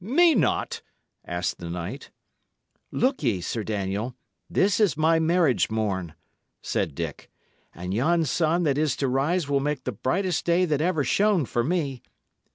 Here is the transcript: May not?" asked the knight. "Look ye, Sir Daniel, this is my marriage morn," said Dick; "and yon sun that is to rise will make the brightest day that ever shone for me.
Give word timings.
May 0.03 0.33
not?" 0.33 0.81
asked 1.25 1.59
the 1.59 1.69
knight. 1.69 2.09
"Look 2.91 3.21
ye, 3.21 3.39
Sir 3.39 3.63
Daniel, 3.63 4.15
this 4.49 4.79
is 4.79 4.97
my 4.97 5.19
marriage 5.19 5.69
morn," 5.69 6.15
said 6.59 6.95
Dick; 6.95 7.29
"and 7.75 7.93
yon 7.93 8.25
sun 8.25 8.63
that 8.63 8.79
is 8.79 8.95
to 8.95 9.07
rise 9.07 9.47
will 9.47 9.59
make 9.59 9.83
the 9.83 9.91
brightest 9.91 10.43
day 10.43 10.65
that 10.65 10.81
ever 10.81 11.03
shone 11.03 11.45
for 11.45 11.63
me. 11.63 12.01